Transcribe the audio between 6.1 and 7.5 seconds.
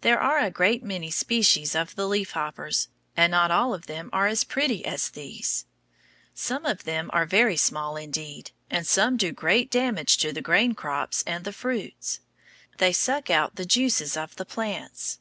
Some of them are